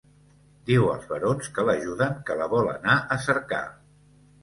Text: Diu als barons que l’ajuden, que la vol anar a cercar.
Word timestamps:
Diu 0.69 0.87
als 0.93 1.05
barons 1.11 1.53
que 1.59 1.67
l’ajuden, 1.69 2.19
que 2.31 2.41
la 2.43 2.51
vol 2.57 2.75
anar 2.75 2.99
a 3.19 3.23
cercar. 3.31 3.65